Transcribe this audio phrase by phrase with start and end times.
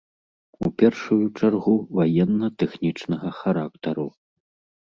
[0.67, 4.07] У першую чаргу, ваенна-тэхнічнага характару.